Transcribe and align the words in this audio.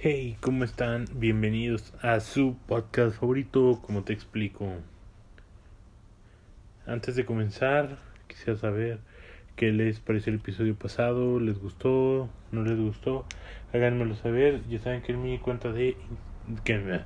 Hey, 0.00 0.36
¿cómo 0.40 0.62
están? 0.62 1.06
Bienvenidos 1.14 1.92
a 2.02 2.20
su 2.20 2.56
podcast 2.68 3.18
favorito, 3.18 3.82
como 3.84 4.04
te 4.04 4.12
explico. 4.12 4.74
Antes 6.86 7.16
de 7.16 7.26
comenzar, 7.26 7.98
quisiera 8.28 8.56
saber 8.56 9.00
qué 9.56 9.72
les 9.72 9.98
pareció 9.98 10.32
el 10.32 10.38
episodio 10.38 10.76
pasado, 10.76 11.40
les 11.40 11.58
gustó, 11.58 12.30
no 12.52 12.62
les 12.62 12.78
gustó, 12.78 13.26
háganmelo 13.74 14.14
saber, 14.14 14.62
ya 14.68 14.78
saben 14.78 15.02
que 15.02 15.10
en 15.10 15.20
mi 15.20 15.36
cuenta 15.40 15.72
de... 15.72 15.96
Que... 16.62 17.04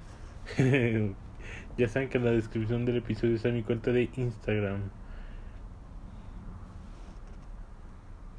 ya 1.78 1.88
saben 1.88 2.10
que 2.10 2.18
en 2.18 2.26
la 2.26 2.32
descripción 2.32 2.84
del 2.84 2.98
episodio 2.98 3.36
está 3.36 3.48
mi 3.48 3.62
cuenta 3.62 3.90
de 3.90 4.10
Instagram. 4.14 4.90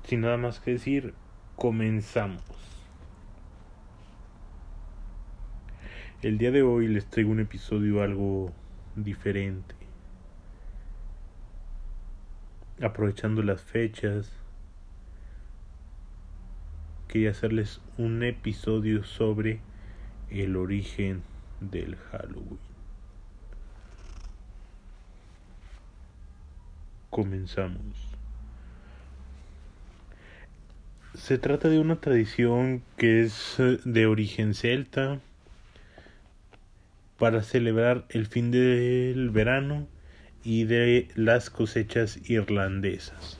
Sin 0.04 0.21
nada 0.21 0.38
más 0.38 0.59
que 0.59 0.73
decir, 0.73 1.15
comenzamos. 1.55 2.72
El 6.23 6.37
día 6.37 6.51
de 6.51 6.61
hoy 6.61 6.87
les 6.87 7.05
traigo 7.05 7.32
un 7.32 7.41
episodio 7.41 8.01
algo 8.01 8.54
diferente. 8.95 9.75
Aprovechando 12.81 13.43
las 13.43 13.61
fechas, 13.61 14.31
quería 17.09 17.31
hacerles 17.31 17.81
un 17.97 18.23
episodio 18.23 19.04
sobre 19.04 19.59
el 20.29 20.55
origen 20.55 21.23
del 21.59 21.97
Halloween. 21.97 22.57
Comenzamos. 27.09 28.15
Se 31.15 31.37
trata 31.37 31.67
de 31.67 31.79
una 31.79 31.97
tradición 31.97 32.81
que 32.95 33.23
es 33.23 33.58
de 33.83 34.05
origen 34.05 34.53
celta 34.53 35.19
para 37.24 37.42
celebrar 37.42 38.04
el 38.10 38.26
fin 38.26 38.52
del 38.52 39.30
verano 39.30 39.88
y 40.44 40.66
de 40.66 41.08
las 41.16 41.50
cosechas 41.50 42.20
irlandesas. 42.30 43.40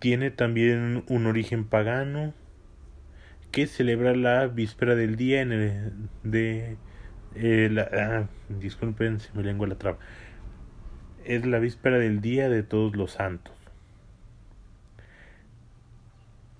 Tiene 0.00 0.32
también 0.32 1.04
un 1.06 1.26
origen 1.26 1.64
pagano 1.64 2.34
que 3.52 3.68
celebra 3.68 4.16
la 4.16 4.48
víspera 4.48 4.96
del 4.96 5.14
día 5.14 5.42
en 5.42 5.52
el 5.52 5.92
de 6.24 6.76
eh, 7.36 7.68
la, 7.70 7.88
ah, 7.92 8.28
disculpen 8.48 9.20
si 9.20 9.28
me 9.32 9.44
lengua 9.44 9.68
la 9.68 9.76
traba 9.76 9.98
es 11.24 11.46
la 11.46 11.60
víspera 11.60 12.00
del 12.00 12.20
día 12.20 12.48
de 12.48 12.64
todos 12.64 12.96
los 12.96 13.12
santos 13.12 13.54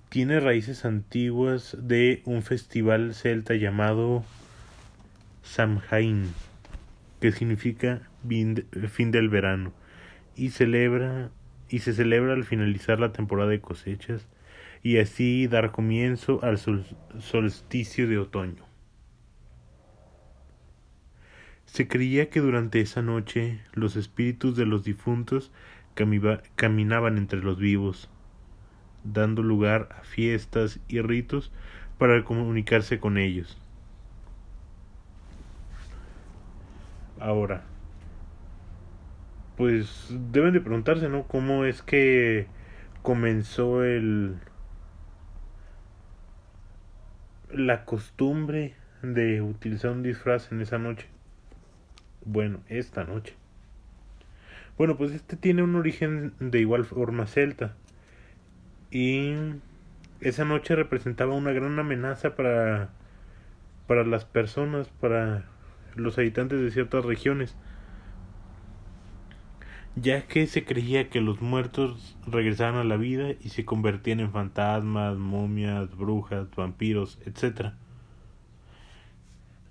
tiene 0.07 0.39
raíces 0.39 0.85
antiguas 0.85 1.75
de 1.81 2.21
un 2.23 2.43
festival 2.43 3.13
celta 3.13 3.53
llamado 3.55 4.23
Samhain, 5.47 6.33
que 7.19 7.31
significa 7.31 8.01
fin 8.27 9.11
del 9.11 9.29
verano, 9.29 9.73
y 10.35 10.49
celebra 10.49 11.31
y 11.69 11.79
se 11.79 11.93
celebra 11.93 12.33
al 12.33 12.43
finalizar 12.43 12.99
la 12.99 13.11
temporada 13.11 13.49
de 13.49 13.61
cosechas 13.61 14.27
y 14.83 14.99
así 14.99 15.47
dar 15.47 15.71
comienzo 15.71 16.39
al 16.43 16.57
solsticio 16.57 18.07
de 18.07 18.17
otoño. 18.19 18.65
Se 21.65 21.87
creía 21.87 22.29
que 22.29 22.39
durante 22.39 22.79
esa 22.79 23.01
noche 23.01 23.59
los 23.73 23.95
espíritus 23.95 24.55
de 24.55 24.65
los 24.65 24.83
difuntos 24.83 25.51
caminaban 26.55 27.17
entre 27.17 27.39
los 27.39 27.57
vivos, 27.57 28.09
dando 29.03 29.43
lugar 29.43 29.89
a 29.99 30.03
fiestas 30.03 30.79
y 30.87 31.01
ritos 31.01 31.51
para 31.97 32.23
comunicarse 32.23 32.99
con 32.99 33.17
ellos. 33.17 33.57
Ahora, 37.19 37.63
pues 39.55 40.07
deben 40.31 40.53
de 40.53 40.61
preguntarse, 40.61 41.09
¿no? 41.09 41.23
¿Cómo 41.23 41.65
es 41.65 41.81
que 41.81 42.47
comenzó 43.01 43.83
el 43.83 44.37
la 47.51 47.85
costumbre 47.85 48.75
de 49.01 49.41
utilizar 49.41 49.91
un 49.91 50.03
disfraz 50.03 50.51
en 50.51 50.61
esa 50.61 50.77
noche? 50.77 51.07
Bueno, 52.23 52.59
esta 52.67 53.03
noche. 53.03 53.35
Bueno, 54.77 54.95
pues 54.97 55.11
este 55.11 55.37
tiene 55.37 55.63
un 55.63 55.75
origen 55.75 56.33
de 56.39 56.59
igual 56.59 56.85
forma 56.85 57.25
celta. 57.25 57.75
Y 58.91 59.33
esa 60.21 60.45
noche 60.45 60.75
representaba 60.75 61.33
una 61.33 61.51
gran 61.51 61.79
amenaza 61.79 62.35
para 62.35 62.89
para 63.87 64.03
las 64.03 64.25
personas, 64.25 64.89
para 64.89 65.45
los 65.97 66.17
habitantes 66.17 66.61
de 66.61 66.71
ciertas 66.71 67.03
regiones, 67.03 67.55
ya 69.95 70.27
que 70.27 70.45
se 70.47 70.63
creía 70.63 71.09
que 71.09 71.21
los 71.21 71.41
muertos 71.41 72.15
regresaban 72.27 72.75
a 72.75 72.83
la 72.83 72.97
vida 72.97 73.31
y 73.41 73.49
se 73.49 73.65
convertían 73.65 74.19
en 74.19 74.31
fantasmas, 74.31 75.17
momias, 75.17 75.95
brujas, 75.95 76.47
vampiros, 76.55 77.19
etc. 77.25 77.73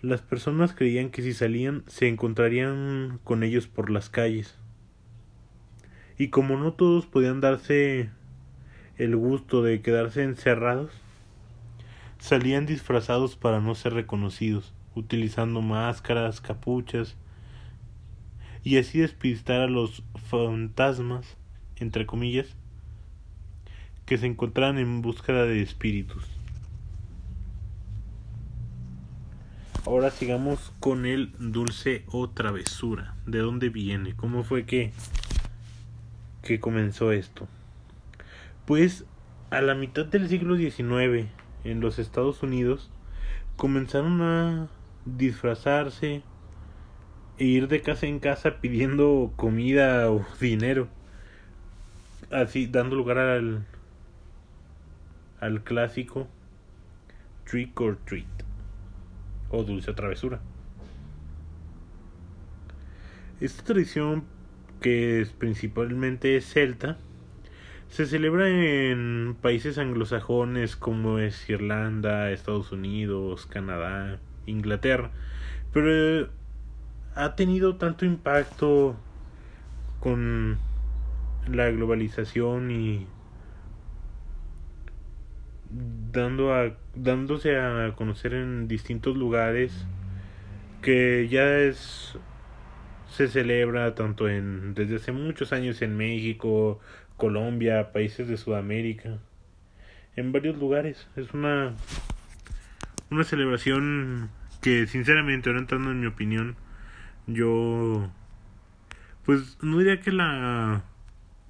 Las 0.00 0.22
personas 0.22 0.74
creían 0.74 1.10
que 1.10 1.22
si 1.22 1.32
salían 1.32 1.84
se 1.86 2.08
encontrarían 2.08 3.20
con 3.24 3.42
ellos 3.42 3.66
por 3.68 3.88
las 3.88 4.10
calles. 4.10 4.58
Y 6.18 6.28
como 6.28 6.56
no 6.56 6.72
todos 6.72 7.06
podían 7.06 7.40
darse 7.40 8.10
el 8.98 9.14
gusto 9.16 9.62
de 9.62 9.80
quedarse 9.82 10.22
encerrados, 10.22 10.90
salían 12.18 12.66
disfrazados 12.66 13.36
para 13.36 13.60
no 13.60 13.74
ser 13.74 13.92
reconocidos 13.92 14.74
utilizando 14.96 15.62
máscaras, 15.62 16.40
capuchas 16.40 17.14
y 18.64 18.78
así 18.78 18.98
despistar 18.98 19.60
a 19.60 19.68
los 19.68 20.02
fantasmas, 20.28 21.36
entre 21.76 22.06
comillas, 22.06 22.56
que 24.06 24.18
se 24.18 24.26
encontraban 24.26 24.78
en 24.78 25.02
búsqueda 25.02 25.44
de 25.44 25.62
espíritus. 25.62 26.24
Ahora 29.84 30.10
sigamos 30.10 30.72
con 30.80 31.06
el 31.06 31.32
dulce 31.38 32.02
o 32.08 32.28
travesura. 32.28 33.14
¿De 33.24 33.38
dónde 33.38 33.68
viene? 33.68 34.16
¿Cómo 34.16 34.42
fue 34.42 34.66
que, 34.66 34.90
que 36.42 36.58
comenzó 36.58 37.12
esto? 37.12 37.46
Pues 38.64 39.04
a 39.50 39.60
la 39.60 39.76
mitad 39.76 40.06
del 40.06 40.28
siglo 40.28 40.56
XIX 40.56 41.28
en 41.62 41.80
los 41.80 42.00
Estados 42.00 42.42
Unidos 42.42 42.90
comenzaron 43.54 44.22
a 44.22 44.68
disfrazarse 45.06 46.22
e 47.38 47.44
ir 47.44 47.68
de 47.68 47.80
casa 47.80 48.06
en 48.06 48.18
casa 48.18 48.60
pidiendo 48.60 49.32
comida 49.36 50.10
o 50.10 50.26
dinero. 50.40 50.88
Así 52.30 52.66
dando 52.66 52.96
lugar 52.96 53.18
al 53.18 53.64
al 55.40 55.62
clásico 55.62 56.28
trick 57.44 57.80
or 57.80 57.96
treat 58.04 58.26
o 59.50 59.62
dulce 59.62 59.92
travesura. 59.94 60.40
Esta 63.40 63.62
tradición 63.64 64.24
que 64.80 65.20
es 65.20 65.30
principalmente 65.30 66.40
celta 66.40 66.98
se 67.88 68.06
celebra 68.06 68.48
en 68.48 69.36
países 69.40 69.78
anglosajones 69.78 70.74
como 70.74 71.18
es 71.18 71.48
Irlanda, 71.48 72.30
Estados 72.30 72.72
Unidos, 72.72 73.46
Canadá, 73.46 74.18
Inglaterra. 74.46 75.10
Pero 75.72 76.30
ha 77.14 77.34
tenido 77.34 77.76
tanto 77.76 78.04
impacto 78.04 78.96
con 80.00 80.58
la 81.48 81.70
globalización 81.70 82.70
y 82.70 83.06
dando 86.12 86.54
a, 86.54 86.76
dándose 86.94 87.58
a 87.58 87.94
conocer 87.96 88.34
en 88.34 88.68
distintos 88.68 89.16
lugares 89.16 89.86
que 90.82 91.26
ya 91.28 91.58
es 91.58 92.16
se 93.08 93.28
celebra 93.28 93.94
tanto 93.94 94.28
en 94.28 94.74
desde 94.74 94.96
hace 94.96 95.12
muchos 95.12 95.52
años 95.52 95.80
en 95.82 95.96
México, 95.96 96.80
Colombia, 97.16 97.92
países 97.92 98.28
de 98.28 98.36
Sudamérica, 98.36 99.18
en 100.16 100.32
varios 100.32 100.58
lugares. 100.58 101.08
Es 101.16 101.32
una 101.32 101.74
una 103.10 103.24
celebración 103.24 104.30
que 104.60 104.86
sinceramente, 104.86 105.48
ahora 105.48 105.60
entrando 105.60 105.90
en 105.90 106.00
mi 106.00 106.06
opinión, 106.06 106.56
yo 107.26 108.10
pues 109.24 109.58
no 109.62 109.78
diría 109.78 110.00
que 110.00 110.12
la 110.12 110.84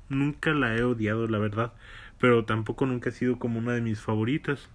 nunca 0.09 0.53
la 0.55 0.75
he 0.77 0.83
odiado, 0.83 1.29
la 1.29 1.39
verdad, 1.39 1.73
pero 2.19 2.45
tampoco 2.45 2.87
nunca 2.87 3.11
ha 3.11 3.13
sido 3.13 3.39
como 3.39 3.59
una 3.59 3.73
de 3.75 3.81
mis 3.81 4.01
favoritas. 4.01 4.69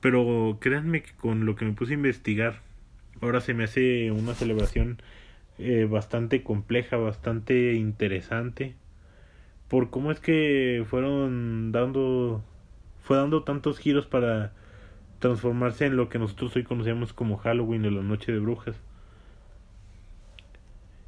Pero 0.00 0.58
créanme 0.60 1.02
que 1.02 1.12
con 1.14 1.46
lo 1.46 1.56
que 1.56 1.64
me 1.64 1.72
puse 1.72 1.92
a 1.92 1.96
investigar, 1.96 2.60
ahora 3.20 3.40
se 3.40 3.54
me 3.54 3.64
hace 3.64 4.10
una 4.10 4.34
celebración 4.34 5.00
eh, 5.58 5.86
bastante 5.90 6.42
compleja, 6.42 6.96
bastante 6.96 7.74
interesante, 7.74 8.74
por 9.68 9.90
cómo 9.90 10.12
es 10.12 10.20
que 10.20 10.84
fueron 10.88 11.72
dando, 11.72 12.44
fue 13.02 13.16
dando 13.16 13.42
tantos 13.44 13.78
giros 13.78 14.06
para 14.06 14.52
transformarse 15.22 15.86
en 15.86 15.96
lo 15.96 16.08
que 16.08 16.18
nosotros 16.18 16.54
hoy 16.56 16.64
conocemos 16.64 17.12
como 17.12 17.38
Halloween 17.38 17.86
o 17.86 17.90
la 17.90 18.02
Noche 18.02 18.32
de 18.32 18.40
Brujas. 18.40 18.76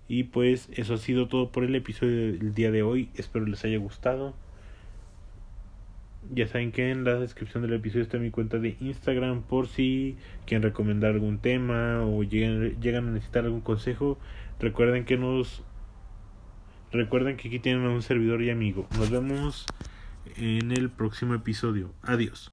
Y 0.06 0.25
pues 0.25 0.69
eso 0.72 0.94
ha 0.94 0.99
sido 0.99 1.26
todo 1.26 1.50
por 1.50 1.64
el 1.64 1.75
episodio 1.75 2.32
del 2.32 2.55
día 2.55 2.70
de 2.70 2.82
hoy. 2.82 3.11
Espero 3.16 3.44
les 3.44 3.64
haya 3.64 3.78
gustado. 3.78 4.34
Ya 6.32 6.46
saben 6.46 6.70
que 6.70 6.90
en 6.90 7.05
la 7.05 7.19
descripción 7.19 7.62
del 7.64 7.75
episodio 7.75 8.05
está 8.05 8.19
mi 8.19 8.31
cuenta 8.31 8.58
de 8.58 8.76
Instagram 8.81 9.43
por 9.43 9.66
si 9.66 10.17
quieren 10.46 10.62
recomendar 10.62 11.10
algún 11.10 11.38
tema 11.38 12.02
o 12.06 12.22
llegan, 12.22 12.81
llegan 12.81 13.08
a 13.08 13.10
necesitar 13.10 13.44
algún 13.44 13.62
consejo. 13.62 14.17
Recuerden 14.60 15.05
que 15.05 15.19
nos 15.19 15.64
recuerden 16.93 17.37
que 17.37 17.49
aquí 17.49 17.58
tienen 17.58 17.84
a 17.84 17.90
un 17.90 18.02
servidor 18.02 18.43
y 18.43 18.50
amigo. 18.50 18.87
Nos 18.96 19.10
vemos 19.10 19.67
en 20.37 20.70
el 20.70 20.88
próximo 20.88 21.34
episodio. 21.34 21.93
Adiós. 22.02 22.43